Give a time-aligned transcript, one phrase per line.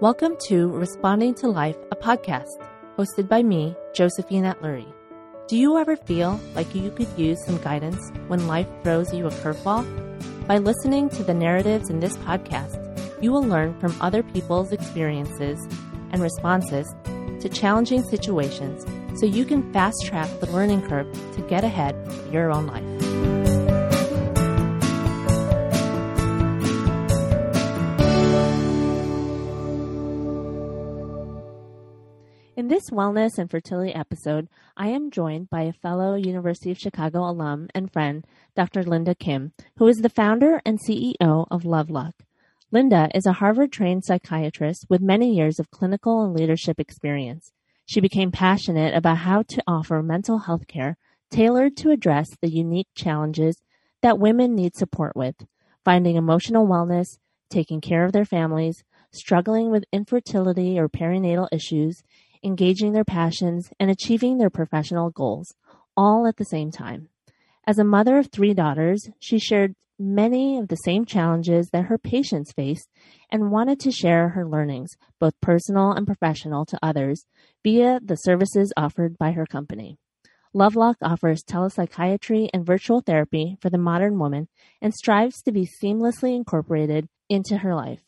[0.00, 2.46] Welcome to Responding to Life, a podcast
[2.96, 4.86] hosted by me, Josephine Atluri.
[5.48, 9.30] Do you ever feel like you could use some guidance when life throws you a
[9.32, 10.46] curveball?
[10.46, 12.78] By listening to the narratives in this podcast,
[13.20, 15.58] you will learn from other people's experiences
[16.12, 16.94] and responses
[17.40, 18.86] to challenging situations
[19.18, 22.87] so you can fast track the learning curve to get ahead in your own life.
[32.90, 37.92] Wellness and fertility episode, I am joined by a fellow University of Chicago alum and
[37.92, 38.82] friend, Dr.
[38.82, 42.12] Linda Kim, who is the founder and CEO of Loveluck.
[42.70, 47.52] Linda is a Harvard trained psychiatrist with many years of clinical and leadership experience.
[47.86, 50.96] She became passionate about how to offer mental health care
[51.30, 53.62] tailored to address the unique challenges
[54.02, 55.46] that women need support with,
[55.84, 57.18] finding emotional wellness,
[57.50, 62.02] taking care of their families, struggling with infertility or perinatal issues,
[62.42, 65.54] engaging their passions, and achieving their professional goals,
[65.96, 67.08] all at the same time.
[67.66, 71.98] As a mother of three daughters, she shared many of the same challenges that her
[71.98, 72.88] patients faced
[73.30, 77.26] and wanted to share her learnings, both personal and professional, to others
[77.64, 79.98] via the services offered by her company.
[80.54, 84.48] Loveluck offers telepsychiatry and virtual therapy for the modern woman
[84.80, 88.02] and strives to be seamlessly incorporated into her life.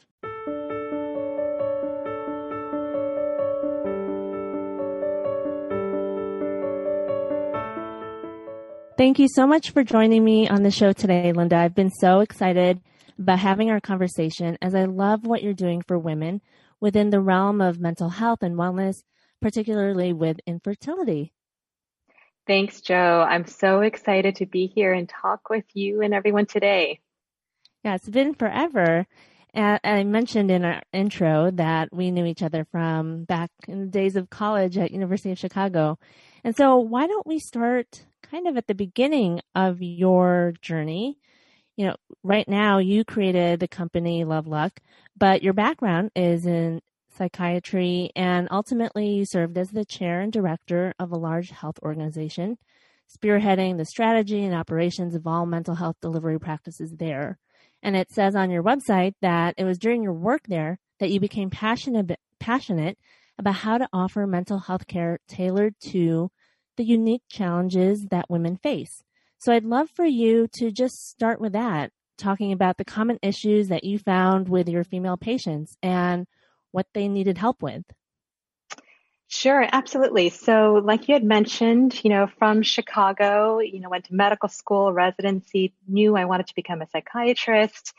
[9.01, 11.57] Thank you so much for joining me on the show today, Linda.
[11.57, 12.83] I've been so excited
[13.19, 16.43] about having our conversation as I love what you're doing for women
[16.81, 18.97] within the realm of mental health and wellness,
[19.41, 21.33] particularly with infertility.
[22.47, 23.27] Thanks, Joe.
[23.27, 27.01] I'm so excited to be here and talk with you and everyone today.
[27.83, 29.07] Yeah, it's been forever.
[29.55, 33.87] And I mentioned in our intro that we knew each other from back in the
[33.87, 35.99] days of college at University of Chicago.
[36.45, 41.19] And so why don't we start kind of at the beginning of your journey.
[41.77, 44.81] You know, right now you created the company Love Luck,
[45.17, 46.81] but your background is in
[47.17, 52.59] psychiatry and ultimately you served as the chair and director of a large health organization,
[53.09, 57.39] spearheading the strategy and operations of all mental health delivery practices there.
[57.83, 61.19] And it says on your website that it was during your work there that you
[61.19, 62.99] became passionate passionate
[63.41, 66.31] about how to offer mental health care tailored to
[66.77, 69.03] the unique challenges that women face.
[69.39, 73.69] So I'd love for you to just start with that, talking about the common issues
[73.69, 76.27] that you found with your female patients and
[76.71, 77.83] what they needed help with.
[79.29, 80.29] Sure, absolutely.
[80.29, 84.93] So, like you had mentioned, you know, from Chicago, you know, went to medical school,
[84.93, 87.95] residency, knew I wanted to become a psychiatrist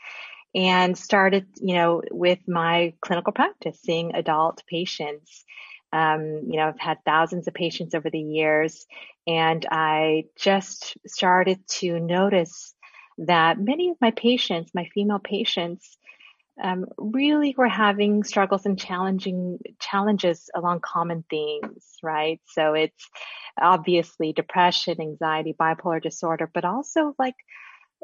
[0.54, 5.44] and started, you know, with my clinical practice, seeing adult patients.
[5.92, 8.86] Um, you know, I've had thousands of patients over the years,
[9.26, 12.74] and I just started to notice
[13.18, 15.98] that many of my patients, my female patients,
[16.62, 22.40] um, really were having struggles and challenging challenges along common themes, right?
[22.46, 23.08] So it's
[23.60, 27.36] obviously depression, anxiety, bipolar disorder, but also like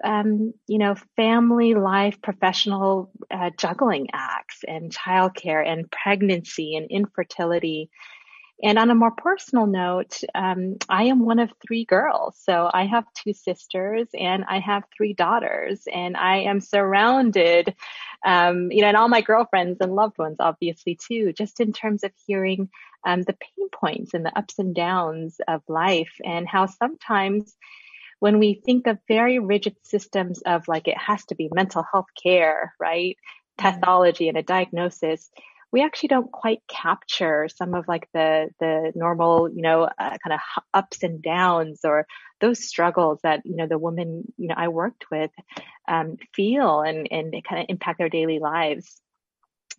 [0.05, 7.91] um, you know, family life, professional uh, juggling acts, and childcare, and pregnancy, and infertility.
[8.63, 12.37] And on a more personal note, um, I am one of three girls.
[12.43, 17.75] So I have two sisters and I have three daughters, and I am surrounded,
[18.27, 22.03] um, you know, and all my girlfriends and loved ones, obviously, too, just in terms
[22.03, 22.69] of hearing
[23.07, 27.57] um, the pain points and the ups and downs of life and how sometimes
[28.21, 32.09] when we think of very rigid systems of like it has to be mental health
[32.21, 33.17] care, right?
[33.59, 33.79] Mm-hmm.
[33.79, 35.31] Pathology and a diagnosis,
[35.71, 40.33] we actually don't quite capture some of like the the normal, you know, uh, kind
[40.33, 40.41] of
[40.73, 42.07] ups and downs or
[42.41, 45.31] those struggles that you know the women you know I worked with
[45.87, 49.01] um, feel and and kind of impact their daily lives.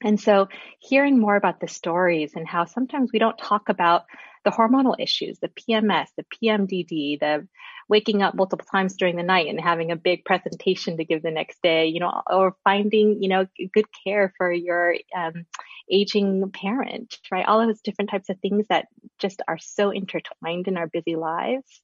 [0.02, 0.48] And so
[0.80, 4.06] hearing more about the stories and how sometimes we don't talk about
[4.44, 7.48] the hormonal issues, the PMS, the PMDD, the
[7.88, 11.32] waking up multiple times during the night and having a big presentation to give the
[11.32, 15.46] next day, you know, or finding, you know, good care for your um,
[15.92, 17.46] aging parent, right?
[17.46, 18.88] All of those different types of things that
[19.18, 21.82] just are so intertwined in our busy lives.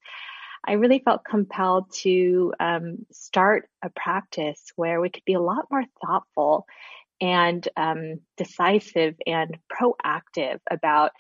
[0.68, 5.68] I really felt compelled to um, start a practice where we could be a lot
[5.70, 6.66] more thoughtful
[7.22, 11.12] and um, decisive and proactive about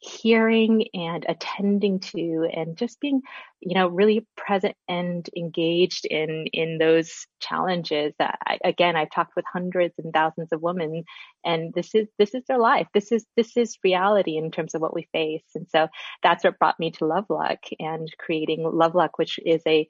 [0.00, 3.20] hearing and attending to and just being
[3.60, 9.34] you know really present and engaged in in those challenges that I, again i've talked
[9.34, 11.02] with hundreds and thousands of women
[11.44, 12.86] and this is this is their life.
[12.92, 15.44] This is this is reality in terms of what we face.
[15.54, 15.88] And so
[16.22, 19.88] that's what brought me to loveluck and creating loveluck which is a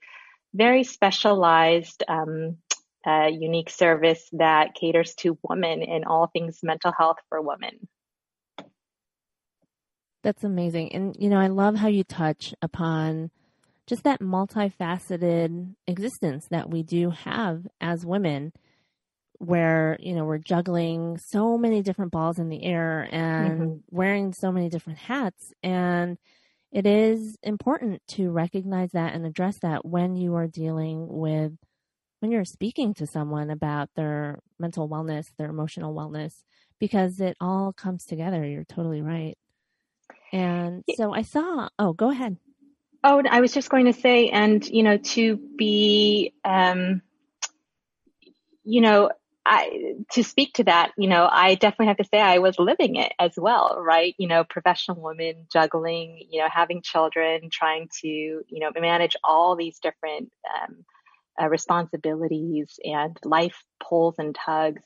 [0.54, 2.56] very specialized um,
[3.06, 7.88] uh, unique service that caters to women in all things mental health for women
[10.22, 10.92] that's amazing.
[10.92, 13.30] And, you know, I love how you touch upon
[13.86, 18.52] just that multifaceted existence that we do have as women
[19.38, 23.74] where you know we're juggling so many different balls in the air and mm-hmm.
[23.90, 26.18] wearing so many different hats and
[26.70, 31.52] it is important to recognize that and address that when you are dealing with
[32.18, 36.42] when you're speaking to someone about their mental wellness their emotional wellness
[36.80, 39.38] because it all comes together you're totally right
[40.32, 42.36] and so I saw, oh, go ahead.
[43.04, 47.00] Oh, I was just going to say, and, you know, to be, um,
[48.64, 49.10] you know,
[49.46, 52.96] I, to speak to that, you know, I definitely have to say I was living
[52.96, 54.14] it as well, right?
[54.18, 59.56] You know, professional woman juggling, you know, having children, trying to, you know, manage all
[59.56, 60.84] these different um,
[61.40, 64.82] uh, responsibilities and life pulls and tugs.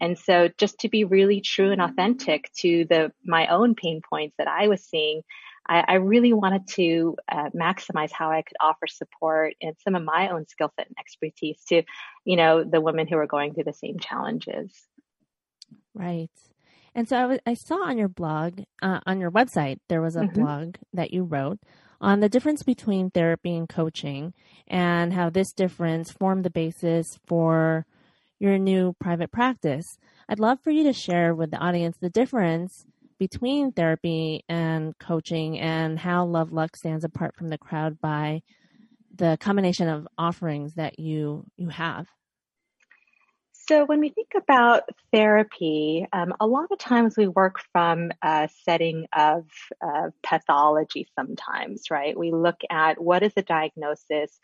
[0.00, 4.34] And so just to be really true and authentic to the my own pain points
[4.38, 5.22] that I was seeing,
[5.66, 10.02] I, I really wanted to uh, maximize how I could offer support and some of
[10.02, 11.82] my own skill set and expertise to,
[12.24, 14.72] you know, the women who are going through the same challenges.
[15.94, 16.30] Right.
[16.94, 20.16] And so I, w- I saw on your blog, uh, on your website, there was
[20.16, 20.40] a mm-hmm.
[20.40, 21.60] blog that you wrote
[22.00, 24.32] on the difference between therapy and coaching
[24.66, 27.86] and how this difference formed the basis for
[28.40, 29.98] your new private practice.
[30.28, 32.86] I'd love for you to share with the audience the difference
[33.18, 38.42] between therapy and coaching and how Love Luck stands apart from the crowd by
[39.14, 42.06] the combination of offerings that you you have.
[43.68, 44.82] So when we think about
[45.12, 49.44] therapy, um, a lot of times we work from a setting of
[49.80, 52.18] uh, pathology sometimes, right?
[52.18, 54.40] We look at what is the diagnosis,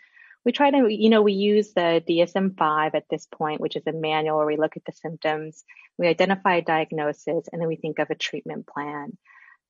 [0.46, 3.82] we try to, you know, we use the DSM 5 at this point, which is
[3.88, 5.64] a manual where we look at the symptoms,
[5.98, 9.18] we identify a diagnosis, and then we think of a treatment plan.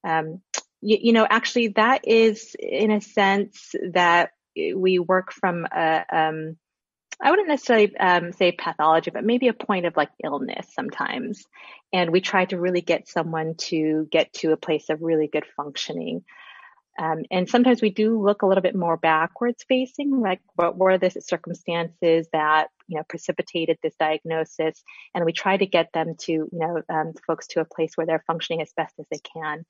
[0.05, 0.43] Um,
[0.83, 6.59] you, you, know, actually, that is in a sense that we work from a, um,
[7.23, 11.43] I wouldn't necessarily um, say pathology, but maybe a point of like illness sometimes.
[11.91, 15.47] And we try to really get someone to get to a place of really good
[15.57, 16.25] functioning.
[16.99, 20.99] Um, and sometimes we do look a little bit more backwards facing, like what were
[20.99, 24.83] the circumstances that you know precipitated this diagnosis,
[25.15, 28.07] and we try to get them to you know um, folks to a place where
[28.07, 29.65] they're functioning as best as they can.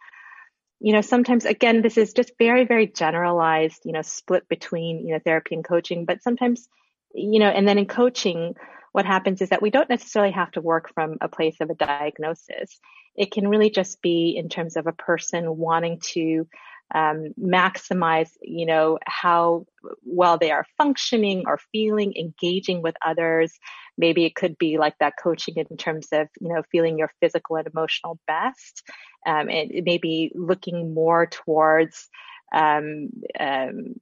[0.79, 5.15] You know, sometimes again, this is just very very generalized, you know, split between you
[5.15, 6.69] know therapy and coaching, but sometimes
[7.13, 8.55] you know, and then in coaching,
[8.93, 11.75] what happens is that we don't necessarily have to work from a place of a
[11.75, 12.79] diagnosis.
[13.15, 16.47] It can really just be in terms of a person wanting to
[16.95, 19.67] um, maximize, you know, how
[20.05, 23.53] well they are functioning or feeling, engaging with others.
[23.99, 27.57] Maybe it could be like that coaching in terms of, you know, feeling your physical
[27.57, 28.83] and emotional best.
[29.27, 32.09] Um, and maybe looking more towards
[32.55, 33.09] um,
[33.39, 33.95] um,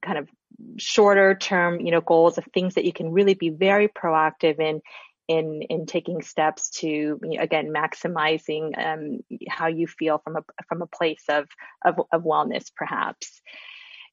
[0.00, 0.28] kind of
[0.78, 4.80] shorter term, you know, goals of things that you can really be very proactive in
[5.28, 10.86] in in taking steps to again maximizing um, how you feel from a from a
[10.86, 11.48] place of,
[11.84, 13.40] of of wellness perhaps.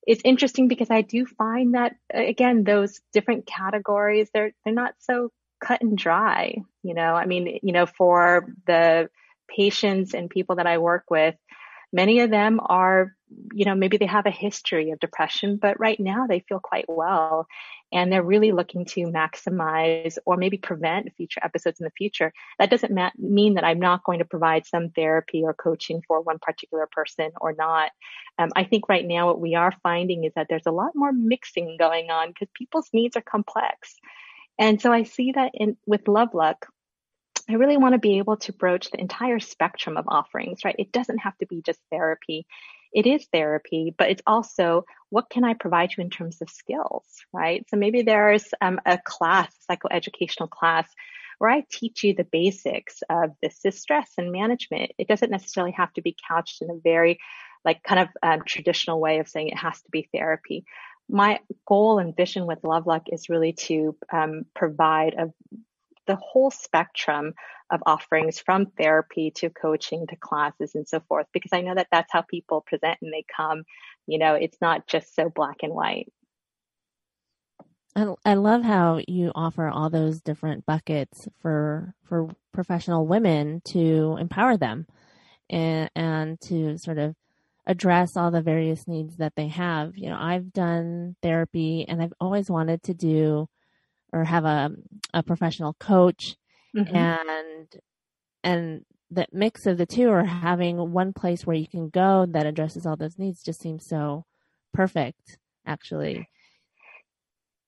[0.07, 5.31] It's interesting because I do find that again those different categories they're they're not so
[5.63, 7.13] cut and dry you know?
[7.13, 9.09] I mean you know for the
[9.49, 11.35] patients and people that I work with
[11.91, 13.15] many of them are
[13.53, 16.85] you know maybe they have a history of depression but right now they feel quite
[16.87, 17.47] well
[17.91, 22.31] and they're really looking to maximize or maybe prevent future episodes in the future.
[22.57, 26.21] That doesn't ma- mean that I'm not going to provide some therapy or coaching for
[26.21, 27.91] one particular person or not.
[28.39, 31.11] Um, I think right now what we are finding is that there's a lot more
[31.11, 33.97] mixing going on because people's needs are complex.
[34.57, 36.63] And so I see that in with Loveluck,
[37.51, 40.75] I really want to be able to broach the entire spectrum of offerings, right?
[40.79, 42.45] It doesn't have to be just therapy
[42.93, 47.05] it is therapy, but it's also what can I provide you in terms of skills,
[47.33, 47.65] right?
[47.69, 50.87] So maybe there's um, a class, psychoeducational class,
[51.37, 54.91] where I teach you the basics of this is stress and management.
[54.97, 57.19] It doesn't necessarily have to be couched in a very
[57.63, 60.65] like kind of um, traditional way of saying it has to be therapy.
[61.09, 65.33] My goal and vision with Loveluck is really to um, provide a
[66.07, 67.33] the whole spectrum
[67.71, 71.87] of offerings from therapy to coaching to classes and so forth, because I know that
[71.91, 73.63] that's how people present and they come.
[74.07, 76.11] You know, it's not just so black and white.
[77.95, 84.17] I, I love how you offer all those different buckets for for professional women to
[84.19, 84.87] empower them
[85.49, 87.15] and and to sort of
[87.65, 89.97] address all the various needs that they have.
[89.97, 93.47] You know, I've done therapy and I've always wanted to do
[94.11, 94.71] or have a
[95.13, 96.35] a professional coach
[96.75, 96.95] mm-hmm.
[96.95, 97.67] and
[98.43, 102.45] and that mix of the two or having one place where you can go that
[102.45, 104.25] addresses all those needs just seems so
[104.73, 106.27] perfect actually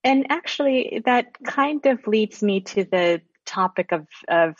[0.04, 4.56] and actually, that kind of leads me to the topic of, of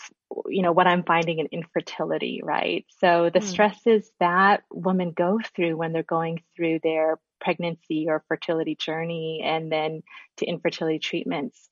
[0.48, 2.86] you know what I'm finding in infertility, right?
[3.00, 3.44] So the mm.
[3.44, 9.72] stresses that women go through when they're going through their pregnancy or fertility journey, and
[9.72, 10.02] then
[10.38, 11.70] to infertility treatments.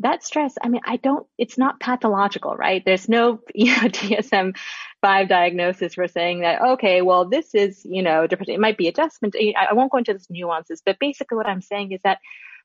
[0.00, 2.82] That stress, I mean, I don't, it's not pathological, right?
[2.84, 4.56] There's no, you know, DSM
[5.00, 9.36] 5 diagnosis for saying that, okay, well, this is, you know, it might be adjustment.
[9.56, 12.18] I won't go into those nuances, but basically what I'm saying is that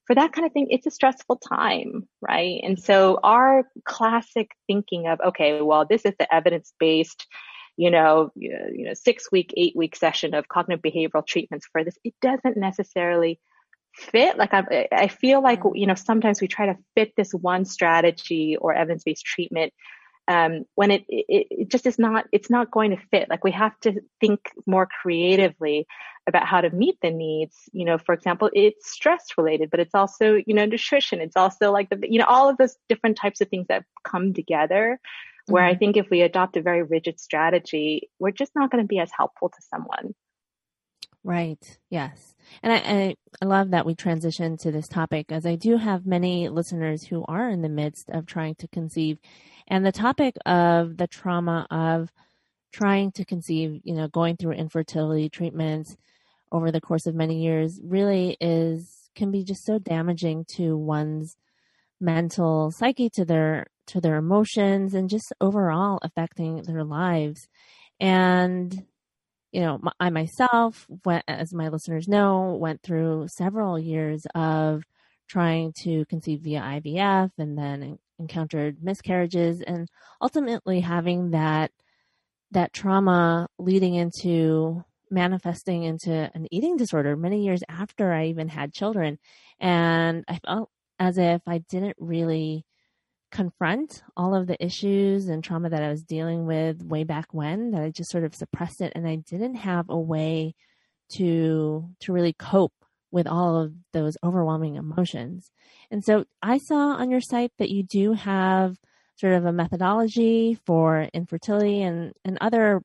[0.09, 2.59] for that kind of thing, it's a stressful time, right?
[2.63, 7.27] And so our classic thinking of, okay, well, this is the evidence based,
[7.77, 11.97] you know, you know, six week, eight week session of cognitive behavioral treatments for this,
[12.03, 13.39] it doesn't necessarily
[13.93, 14.37] fit.
[14.37, 18.57] Like I, I feel like, you know, sometimes we try to fit this one strategy
[18.57, 19.73] or evidence based treatment
[20.29, 23.29] um, when it, it, it just is not it's not going to fit.
[23.29, 25.87] Like we have to think more creatively
[26.27, 27.55] about how to meet the needs.
[27.73, 31.19] You know for example it's stress related but it's also you know nutrition.
[31.19, 34.33] It's also like the you know all of those different types of things that come
[34.33, 34.99] together
[35.49, 35.75] where mm-hmm.
[35.75, 38.99] i think if we adopt a very rigid strategy we're just not going to be
[38.99, 40.13] as helpful to someone
[41.21, 41.77] Right.
[41.89, 42.33] Yes.
[42.63, 46.05] And I, I, I, love that we transition to this topic as I do have
[46.05, 49.19] many listeners who are in the midst of trying to conceive
[49.67, 52.11] and the topic of the trauma of
[52.71, 55.97] trying to conceive, you know, going through infertility treatments
[56.51, 61.35] over the course of many years really is, can be just so damaging to one's
[61.99, 67.47] mental psyche, to their, to their emotions and just overall affecting their lives.
[67.99, 68.85] And
[69.51, 74.83] you know, I myself, went, as my listeners know, went through several years of
[75.27, 79.87] trying to conceive via IVF and then encountered miscarriages and
[80.21, 81.71] ultimately having that
[82.51, 88.73] that trauma leading into manifesting into an eating disorder many years after I even had
[88.73, 89.19] children.
[89.59, 90.69] And I felt
[90.99, 92.65] as if I didn't really
[93.31, 97.71] confront all of the issues and trauma that I was dealing with way back when
[97.71, 100.55] that I just sort of suppressed it and I didn't have a way
[101.13, 102.73] to to really cope
[103.11, 105.51] with all of those overwhelming emotions.
[105.89, 108.77] And so I saw on your site that you do have
[109.15, 112.81] sort of a methodology for infertility and, and other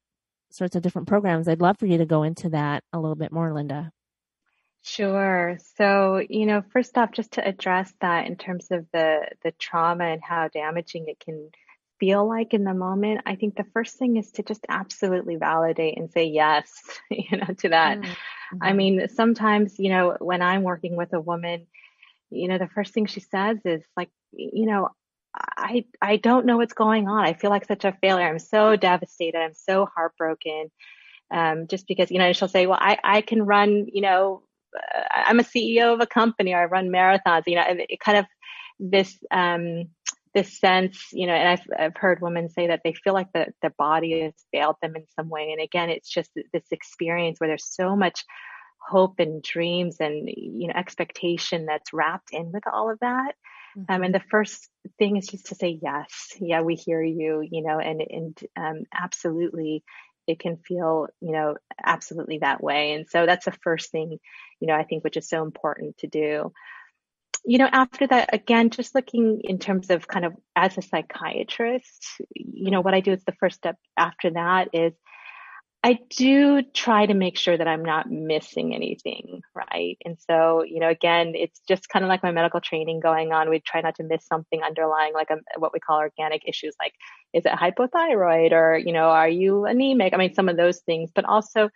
[0.51, 1.47] sorts of different programs.
[1.47, 3.93] I'd love for you to go into that a little bit more, Linda.
[4.87, 5.57] Sure.
[5.79, 10.05] So, you know, first off, just to address that in terms of the the trauma
[10.05, 11.51] and how damaging it can
[11.99, 15.97] feel like in the moment, I think the first thing is to just absolutely validate
[15.97, 16.71] and say yes,
[17.11, 17.99] you know, to that.
[17.99, 18.59] Mm-hmm.
[18.61, 21.67] I mean, sometimes, you know, when I'm working with a woman,
[22.29, 24.91] you know, the first thing she says is like, you know,
[25.35, 27.25] I I don't know what's going on.
[27.25, 28.29] I feel like such a failure.
[28.29, 29.39] I'm so devastated.
[29.39, 30.71] I'm so heartbroken.
[31.31, 34.43] Um, just because, you know, she'll say, well, I, I can run, you know,
[35.11, 38.27] I'm a CEO of a company or I run marathons, you know, it kind of
[38.79, 39.85] this, um,
[40.35, 43.47] this sense, you know, and I've, I've heard women say that they feel like the,
[43.63, 45.51] the body has failed them in some way.
[45.53, 48.25] And again, it's just this experience where there's so much
[48.79, 53.35] hope and dreams and, you know, expectation that's wrapped in with all of that.
[53.79, 53.95] Mm-hmm.
[53.95, 57.63] Um, and the first thing is just to say, yes, yeah, we hear you, you
[57.63, 59.85] know, and, and, um, absolutely,
[60.27, 62.93] it can feel, you know, absolutely that way.
[62.93, 64.19] And so that's the first thing,
[64.61, 66.53] you know, I think which is so important to do.
[67.47, 72.07] You know, after that, again, just looking in terms of kind of as a psychiatrist,
[72.35, 74.95] you know, what I do is the first step after that is
[75.85, 79.99] I do try to make sure that I'm not missing anything, right?
[80.03, 83.51] And so, you know, again, it's just kind of like my medical training going on.
[83.51, 86.95] We try not to miss something underlying, like a, what we call organic issues, like
[87.35, 90.15] is it hypothyroid or, you know, are you anemic?
[90.15, 91.69] I mean, some of those things, but also,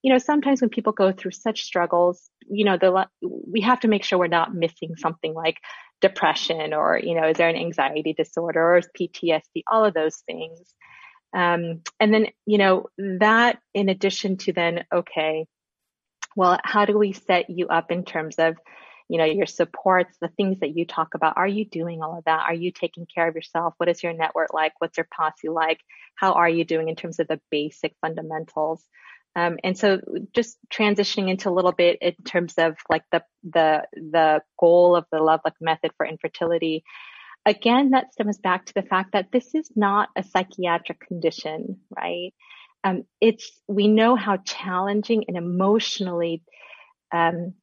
[0.00, 2.78] you know, sometimes when people go through such struggles, you know,
[3.20, 5.56] we have to make sure we're not missing something like
[6.00, 10.60] depression or, you know, is there an anxiety disorder or PTSD, all of those things.
[11.36, 15.46] Um, and then, you know, that in addition to then, okay,
[16.34, 18.56] well, how do we set you up in terms of,
[19.08, 21.36] you know, your supports, the things that you talk about.
[21.36, 22.46] Are you doing all of that?
[22.48, 23.74] Are you taking care of yourself?
[23.76, 24.72] What is your network like?
[24.78, 25.78] What's your posse like?
[26.14, 28.82] How are you doing in terms of the basic fundamentals?
[29.36, 30.00] Um, and so
[30.34, 35.04] just transitioning into a little bit in terms of like the the the goal of
[35.12, 36.82] the Lovelock method for infertility.
[37.46, 42.34] Again, that stems back to the fact that this is not a psychiatric condition, right?
[42.82, 46.42] Um, it's we know how challenging and emotionally
[47.12, 47.54] um,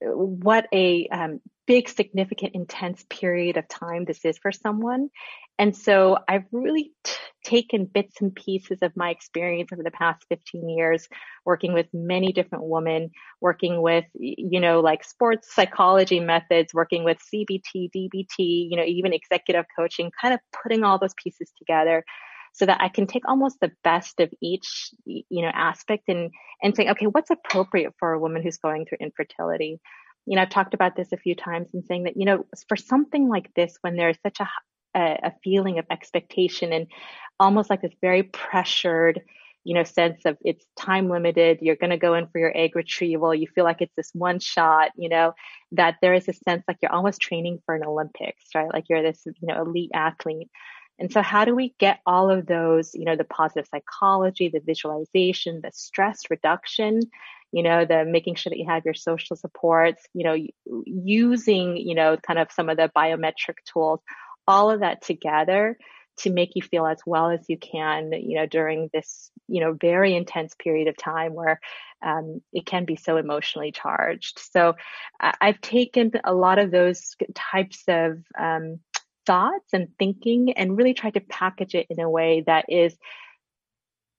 [0.00, 5.08] what a um, big, significant, intense period of time this is for someone.
[5.58, 10.24] And so I've really t- taken bits and pieces of my experience over the past
[10.28, 11.08] 15 years,
[11.44, 17.18] working with many different women, working with, you know, like sports psychology methods, working with
[17.32, 22.04] CBT, DBT, you know, even executive coaching, kind of putting all those pieces together
[22.52, 26.30] so that I can take almost the best of each, you know, aspect and,
[26.62, 29.80] and saying, okay, what's appropriate for a woman who's going through infertility?
[30.26, 32.76] You know, I've talked about this a few times and saying that, you know, for
[32.76, 34.48] something like this, when there's such a,
[34.94, 36.86] a, a feeling of expectation and
[37.40, 39.20] almost like this very pressured,
[39.64, 41.58] you know, sense of it's time limited.
[41.60, 43.34] You're going to go in for your egg retrieval.
[43.34, 45.34] You feel like it's this one shot, you know,
[45.72, 48.72] that there is a sense like you're almost training for an Olympics, right?
[48.72, 50.50] Like you're this, you know, elite athlete.
[50.98, 54.60] And so how do we get all of those, you know, the positive psychology, the
[54.60, 57.00] visualization, the stress reduction,
[57.50, 60.36] you know, the making sure that you have your social supports, you know,
[60.84, 64.00] using, you know, kind of some of the biometric tools,
[64.46, 65.78] all of that together
[66.16, 69.72] to make you feel as well as you can, you know, during this, you know,
[69.72, 71.60] very intense period of time where
[72.02, 74.38] um, it can be so emotionally charged.
[74.38, 74.76] So
[75.18, 78.78] I've taken a lot of those types of um,
[79.26, 82.96] thoughts and thinking and really tried to package it in a way that is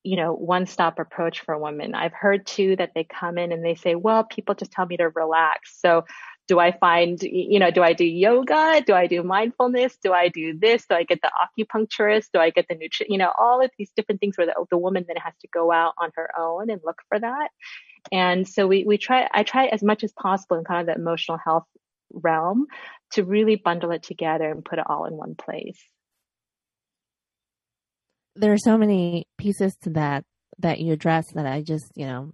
[0.03, 3.65] you know one stop approach for women i've heard too that they come in and
[3.65, 6.03] they say well people just tell me to relax so
[6.47, 8.81] do i find you know do i do yoga?
[8.85, 9.97] Do i do mindfulness?
[10.03, 10.85] Do i do this?
[10.87, 12.29] Do i get the acupuncturist?
[12.33, 14.77] Do i get the nutrition you know all of these different things where the, the
[14.77, 17.49] woman then has to go out on her own and look for that.
[18.11, 20.99] And so we we try i try as much as possible in kind of the
[21.01, 21.65] emotional health
[22.11, 22.67] realm
[23.11, 25.79] to really bundle it together and put it all in one place.
[28.35, 30.25] There are so many pieces to that
[30.59, 32.31] that you address that I just, you know,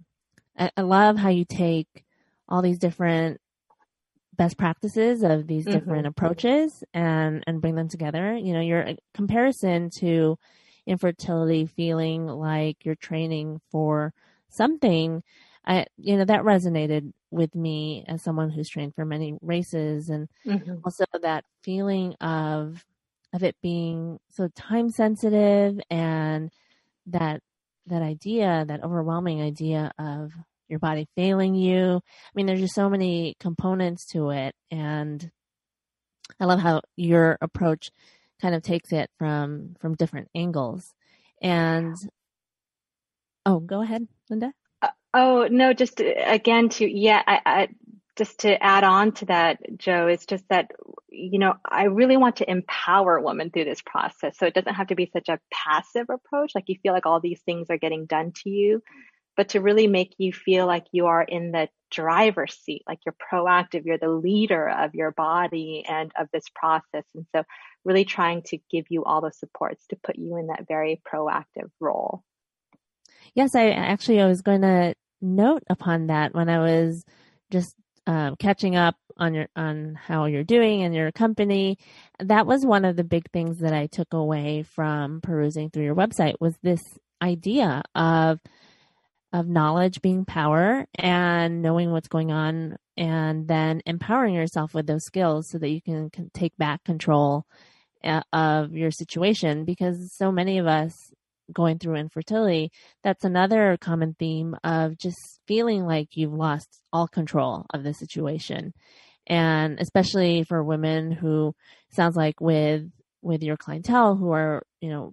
[0.56, 2.04] I, I love how you take
[2.48, 3.40] all these different
[4.42, 5.78] best practices of these mm-hmm.
[5.78, 8.36] different approaches and and bring them together.
[8.36, 10.38] You know, your comparison to
[10.84, 14.12] infertility feeling like you're training for
[14.48, 15.22] something
[15.64, 20.28] I, you know, that resonated with me as someone who's trained for many races and
[20.44, 20.78] mm-hmm.
[20.84, 22.84] also that feeling of,
[23.32, 26.50] of it being so time sensitive and
[27.06, 27.42] that,
[27.86, 30.32] that idea, that overwhelming idea of
[30.72, 31.96] your body failing you.
[31.96, 34.54] I mean, there's just so many components to it.
[34.70, 35.30] And
[36.40, 37.90] I love how your approach
[38.40, 40.92] kind of takes it from, from different angles.
[41.42, 41.94] And,
[43.46, 44.52] oh, go ahead, Linda.
[44.80, 47.68] Uh, oh no, just uh, again to yeah, I, I
[48.16, 50.70] just to add on to that, Joe, is just that
[51.08, 54.88] you know I really want to empower women through this process, so it doesn't have
[54.88, 58.06] to be such a passive approach, like you feel like all these things are getting
[58.06, 58.82] done to you,
[59.36, 63.14] but to really make you feel like you are in the driver's seat, like you're
[63.32, 67.44] proactive, you're the leader of your body and of this process, and so
[67.84, 71.70] really trying to give you all the supports to put you in that very proactive
[71.80, 72.22] role.
[73.34, 77.04] Yes, I actually I was going to note upon that when I was
[77.50, 77.74] just
[78.06, 81.78] um, catching up on your on how you're doing and your company.
[82.18, 85.94] That was one of the big things that I took away from perusing through your
[85.94, 86.82] website was this
[87.22, 88.40] idea of
[89.32, 95.04] of knowledge being power and knowing what's going on and then empowering yourself with those
[95.04, 97.44] skills so that you can, can take back control
[98.04, 100.94] uh, of your situation because so many of us
[101.52, 102.70] going through infertility,
[103.02, 108.72] that's another common theme of just feeling like you've lost all control of the situation.
[109.26, 111.54] And especially for women who
[111.90, 112.90] sounds like with
[113.22, 115.12] with your clientele who are, you know,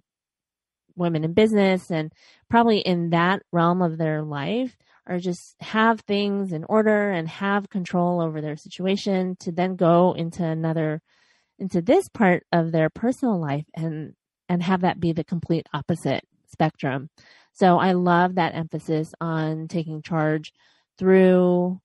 [1.00, 2.12] women in business and
[2.48, 7.68] probably in that realm of their life are just have things in order and have
[7.70, 11.00] control over their situation to then go into another
[11.58, 14.14] into this part of their personal life and
[14.48, 17.08] and have that be the complete opposite spectrum.
[17.52, 20.52] So I love that emphasis on taking charge
[20.98, 21.80] through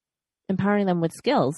[0.49, 1.55] empowering them with skills.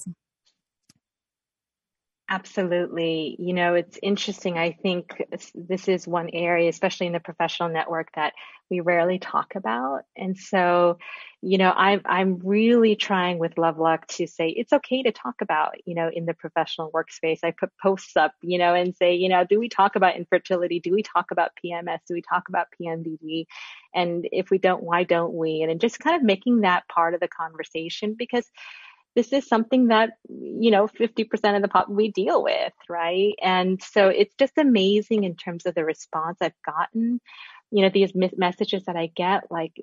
[2.30, 3.38] Absolutely.
[3.40, 4.58] You know, it's interesting.
[4.58, 5.24] I think
[5.56, 8.34] this is one area, especially in the professional network, that
[8.70, 10.02] we rarely talk about.
[10.18, 10.98] And so,
[11.42, 15.76] you know, I'm, I'm really trying with Loveluck to say it's okay to talk about,
[15.86, 17.40] you know, in the professional workspace.
[17.46, 20.82] I put posts up, you know, and say, you know, do we talk about infertility?
[20.82, 22.00] Do we talk about PMS?
[22.10, 23.46] Do we talk about PMDD?
[23.96, 25.62] And if we don't, why don't we?
[25.62, 28.50] And just kind of making that part of the conversation because
[29.18, 33.34] this is something that you know 50% of the pop we deal with right?
[33.42, 37.20] And so it's just amazing in terms of the response i've gotten.
[37.72, 39.74] You know these messages that i get like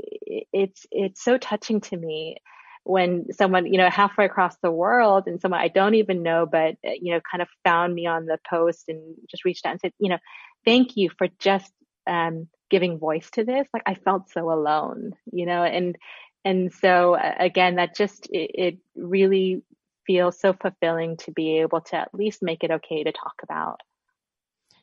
[0.52, 2.36] it's it's so touching to me
[2.84, 6.76] when someone you know halfway across the world and someone i don't even know but
[6.82, 9.92] you know kind of found me on the post and just reached out and said
[9.98, 10.18] you know
[10.64, 11.70] thank you for just
[12.06, 13.66] um, giving voice to this.
[13.74, 15.62] Like i felt so alone you know?
[15.62, 15.96] And
[16.44, 19.62] and so again, that just it, it really
[20.06, 23.80] feels so fulfilling to be able to at least make it okay to talk about.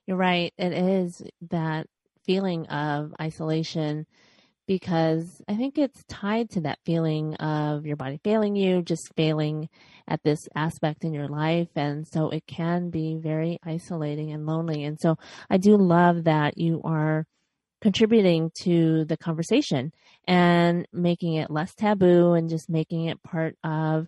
[0.08, 0.54] You're right.
[0.58, 1.88] It is that
[2.26, 4.06] feeling of isolation
[4.68, 9.70] because I think it's tied to that feeling of your body failing you, just failing
[10.08, 11.70] at this aspect in your life.
[11.76, 14.84] And so it can be very isolating and lonely.
[14.84, 15.18] And so
[15.50, 17.26] I do love that you are
[17.82, 19.92] contributing to the conversation
[20.28, 24.08] and making it less taboo and just making it part of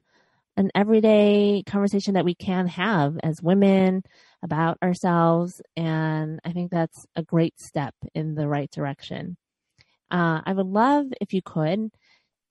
[0.56, 4.04] an everyday conversation that we can have as women
[4.44, 5.62] about ourselves.
[5.76, 9.38] And I think that's a great step in the right direction.
[10.12, 11.90] Uh, I would love if you could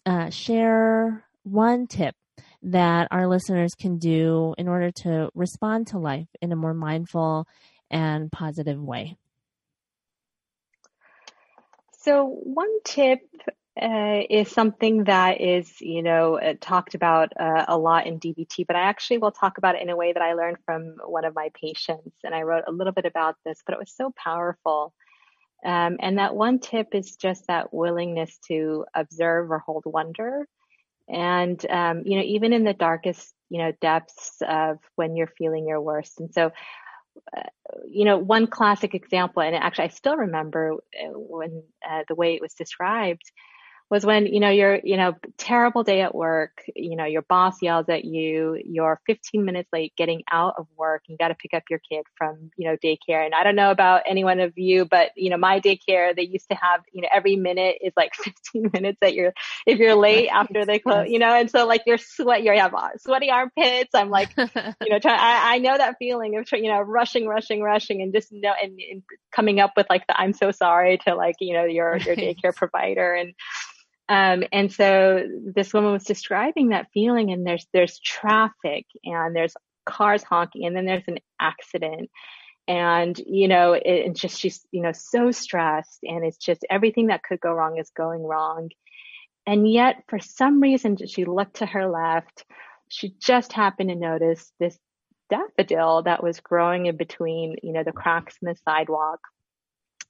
[0.04, 2.16] uh, share one tip
[2.62, 7.46] that our listeners can do in order to respond to life in a more mindful
[7.90, 9.16] and positive way.
[12.02, 13.20] So one tip
[13.80, 18.66] uh, is something that is, you know, uh, talked about uh, a lot in DBT,
[18.66, 21.24] but I actually will talk about it in a way that I learned from one
[21.24, 22.16] of my patients.
[22.24, 24.92] And I wrote a little bit about this, but it was so powerful.
[25.64, 30.46] Um, and that one tip is just that willingness to observe or hold wonder.
[31.08, 35.68] And, um, you know, even in the darkest, you know, depths of when you're feeling
[35.68, 36.18] your worst.
[36.20, 36.50] And so
[37.88, 42.35] you know, one classic example, and actually I still remember uh, when uh, the way
[42.35, 43.31] it was described
[43.92, 47.61] was when you know you're you know terrible day at work you know your boss
[47.61, 51.52] yells at you you're 15 minutes late getting out of work you got to pick
[51.52, 54.57] up your kid from you know daycare and i don't know about any one of
[54.57, 57.92] you but you know my daycare they used to have you know every minute is
[57.94, 59.35] like 15 minutes that you're
[59.66, 62.72] if you're late after they close you know and so like you're sweat you have
[62.96, 66.81] sweaty armpits i'm like you know try, I, I know that feeling of you know
[66.81, 69.02] rushing rushing rushing and just know and, and
[69.33, 72.57] coming up with like the i'm so sorry to like you know your your daycare
[72.57, 73.35] provider and
[74.12, 79.55] um, and so this woman was describing that feeling, and there's there's traffic, and there's
[79.87, 82.11] cars honking, and then there's an accident,
[82.68, 87.07] and you know, it, it's just she's you know so stressed, and it's just everything
[87.07, 88.68] that could go wrong is going wrong,
[89.46, 92.44] and yet for some reason she looked to her left,
[92.88, 94.79] she just happened to notice this
[95.31, 99.20] daffodil that was growing in between you know the cracks in the sidewalk,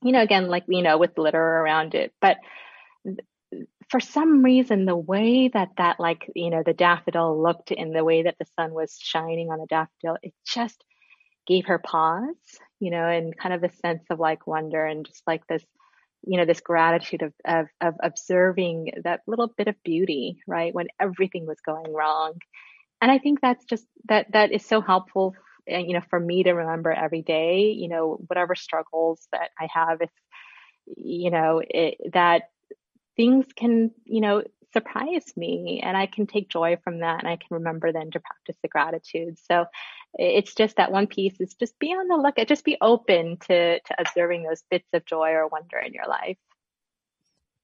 [0.03, 2.39] you know, again like you know with litter around it, but
[3.89, 8.05] for some reason, the way that that like, you know, the daffodil looked in the
[8.05, 10.83] way that the sun was shining on the daffodil, it just
[11.47, 15.23] gave her pause, you know, and kind of a sense of like wonder and just
[15.27, 15.65] like this,
[16.25, 20.75] you know, this gratitude of, of, of observing that little bit of beauty, right?
[20.75, 22.35] When everything was going wrong.
[23.01, 25.35] And I think that's just, that, that is so helpful,
[25.69, 29.69] eh, you know, for me to remember every day, you know, whatever struggles that I
[29.75, 30.11] have, if,
[30.97, 32.45] you know, it, that
[33.17, 37.37] things can, you know, surprise me and I can take joy from that and I
[37.37, 39.39] can remember then to practice the gratitude.
[39.51, 39.67] So
[40.15, 43.81] it's just that one piece is just be on the lookout, just be open to,
[43.81, 46.39] to observing those bits of joy or wonder in your life.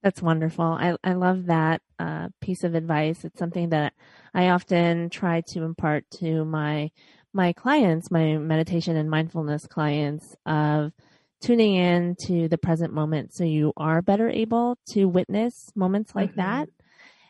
[0.02, 0.64] That's wonderful.
[0.64, 3.24] I, I love that uh, piece of advice.
[3.24, 3.94] It's something that
[4.32, 6.90] I often try to impart to my
[7.34, 10.92] my clients, my meditation and mindfulness clients of
[11.40, 16.30] tuning in to the present moment so you are better able to witness moments like
[16.30, 16.40] mm-hmm.
[16.40, 16.68] that.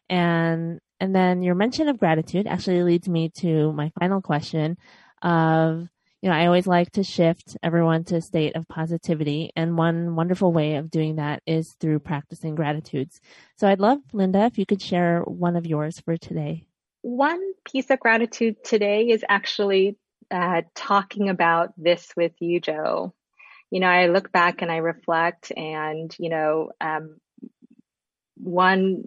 [0.09, 4.77] And and then your mention of gratitude actually leads me to my final question
[5.23, 5.89] of
[6.21, 9.53] you know, I always like to shift everyone to a state of positivity.
[9.55, 13.21] And one wonderful way of doing that is through practicing gratitudes.
[13.57, 16.65] So I'd love, Linda, if you could share one of yours for today.
[17.03, 19.97] One piece of gratitude today is actually
[20.29, 23.15] uh, talking about this with you, Joe
[23.71, 27.19] you know, I look back and I reflect, and you know, um,
[28.37, 29.05] one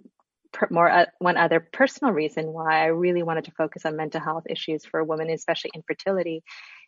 [0.52, 4.20] per, more uh, one other personal reason why I really wanted to focus on mental
[4.20, 6.42] health issues for women, especially infertility,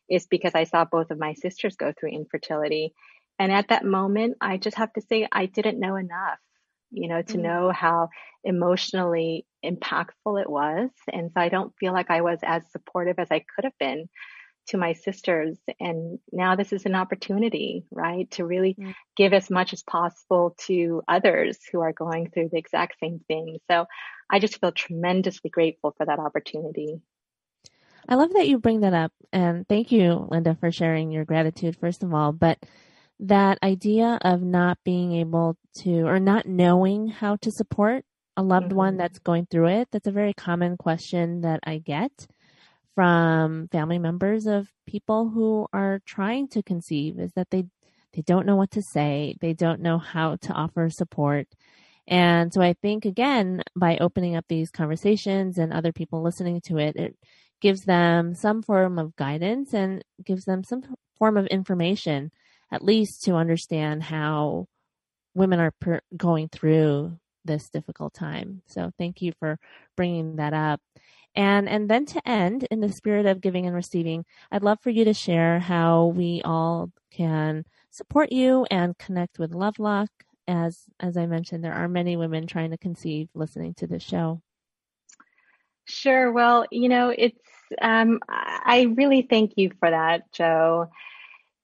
[0.08, 2.92] is because I saw both of my sisters go through infertility,
[3.38, 6.38] and at that moment, I just have to say I didn't know enough.
[6.90, 7.42] you know, to mm-hmm.
[7.42, 8.08] know how
[8.44, 10.90] emotionally impactful it was.
[11.12, 14.08] And so I don't feel like I was as supportive as I could have been
[14.68, 15.58] to my sisters.
[15.80, 18.76] And now this is an opportunity, right, to really
[19.16, 23.58] give as much as possible to others who are going through the exact same thing.
[23.70, 23.86] So
[24.30, 27.00] I just feel tremendously grateful for that opportunity.
[28.08, 29.12] I love that you bring that up.
[29.32, 32.32] And thank you, Linda, for sharing your gratitude, first of all.
[32.32, 32.58] But
[33.20, 38.04] that idea of not being able to or not knowing how to support
[38.36, 38.76] a loved mm-hmm.
[38.76, 42.10] one that's going through it, that's a very common question that I get
[42.94, 47.64] from family members of people who are trying to conceive is that they
[48.12, 51.48] they don't know what to say, they don't know how to offer support.
[52.06, 56.78] And so I think again by opening up these conversations and other people listening to
[56.78, 57.16] it, it
[57.60, 60.82] gives them some form of guidance and gives them some
[61.18, 62.30] form of information,
[62.70, 64.66] at least to understand how
[65.34, 68.62] women are per- going through this difficult time.
[68.66, 69.58] So thank you for
[69.96, 70.80] bringing that up.
[71.36, 74.90] And and then to end in the spirit of giving and receiving, I'd love for
[74.90, 80.08] you to share how we all can support you and connect with Lovelock.
[80.46, 84.42] As as I mentioned, there are many women trying to conceive listening to this show.
[85.86, 86.32] Sure.
[86.32, 87.38] Well, you know, it's
[87.80, 90.90] um, I really thank you for that, Joe.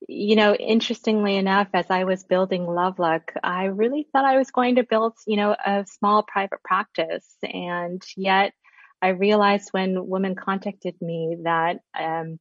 [0.09, 4.77] You know, interestingly enough, as I was building Lovelock, I really thought I was going
[4.77, 7.27] to build, you know, a small private practice.
[7.43, 8.55] And yet
[9.03, 12.39] I realized when women contacted me that um,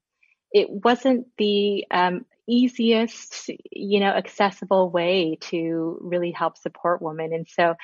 [0.52, 7.34] it wasn't the um, easiest, you know, accessible way to really help support women.
[7.34, 7.76] And so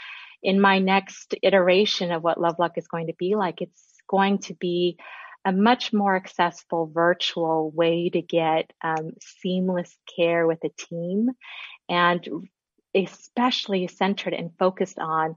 [0.42, 4.40] in my next iteration of what Love Lovelock is going to be like, it's going
[4.40, 4.98] to be
[5.46, 11.30] a much more accessible virtual way to get um, seamless care with a team
[11.88, 12.28] and
[12.96, 15.36] especially centered and focused on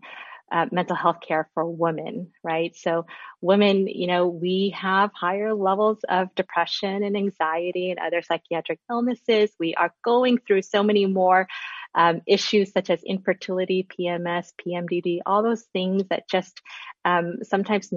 [0.50, 2.74] uh, mental health care for women, right?
[2.76, 3.06] So
[3.40, 9.50] women, you know, we have higher levels of depression and anxiety and other psychiatric illnesses.
[9.58, 11.46] We are going through so many more
[11.94, 16.60] um, issues such as infertility, PMS, PMDD, all those things that just
[17.04, 17.90] um, sometimes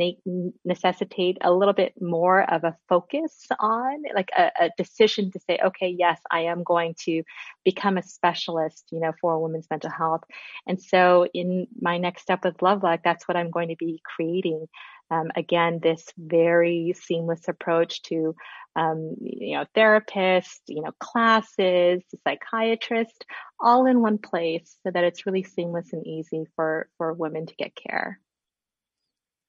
[0.63, 5.59] necessitate a little bit more of a focus on, like a, a, decision to say,
[5.63, 7.23] okay, yes, I am going to
[7.65, 10.23] become a specialist, you know, for women's mental health.
[10.65, 14.67] And so in my next step with Lovelock, that's what I'm going to be creating.
[15.11, 18.33] Um, again, this very seamless approach to,
[18.75, 23.25] um, you know, therapists, you know, classes, psychiatrist,
[23.59, 27.55] all in one place so that it's really seamless and easy for, for women to
[27.55, 28.19] get care.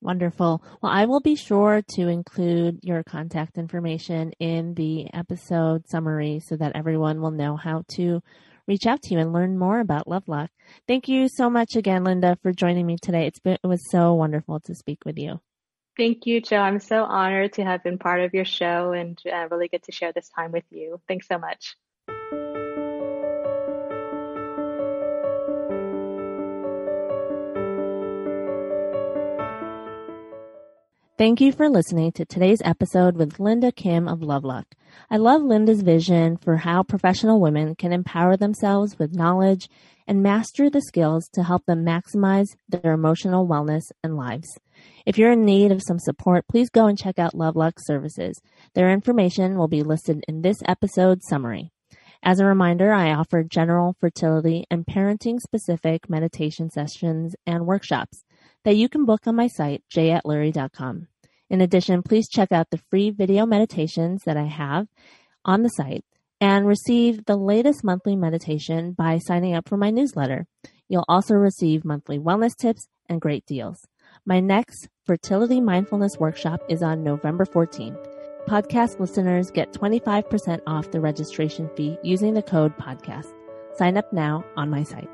[0.00, 0.64] Wonderful.
[0.82, 6.56] Well, I will be sure to include your contact information in the episode summary so
[6.56, 8.20] that everyone will know how to
[8.66, 10.50] reach out to you and learn more about Lovelock.
[10.88, 13.26] Thank you so much again, Linda, for joining me today.
[13.28, 15.40] It's been, it was so wonderful to speak with you.
[15.96, 16.56] Thank you, Joe.
[16.56, 19.92] I'm so honored to have been part of your show and uh, really get to
[19.92, 21.00] share this time with you.
[21.06, 21.76] Thanks so much.
[31.18, 34.74] Thank you for listening to today's episode with Linda Kim of Lovelock.
[35.10, 39.68] I love Linda's vision for how professional women can empower themselves with knowledge
[40.08, 44.48] and master the skills to help them maximize their emotional wellness and lives.
[45.04, 48.40] If you're in need of some support, please go and check out Lovelock services.
[48.74, 51.72] Their information will be listed in this episode summary.
[52.22, 58.24] As a reminder, I offer general fertility and parenting specific meditation sessions and workshops
[58.64, 61.08] that you can book on my site, jatluri.com.
[61.50, 64.86] In addition, please check out the free video meditations that I have
[65.44, 66.04] on the site
[66.40, 70.46] and receive the latest monthly meditation by signing up for my newsletter.
[70.88, 73.78] You'll also receive monthly wellness tips and great deals.
[74.24, 77.98] My next fertility mindfulness workshop is on November 14th.
[78.46, 83.26] Podcast listeners get 25% off the registration fee using the code podcast.
[83.74, 85.10] Sign up now on my site.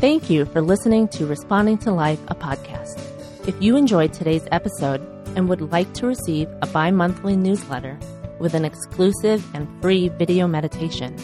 [0.00, 3.00] Thank you for listening to Responding to Life, a podcast.
[3.46, 5.00] If you enjoyed today's episode
[5.36, 7.96] and would like to receive a bi monthly newsletter
[8.40, 11.16] with an exclusive and free video meditation,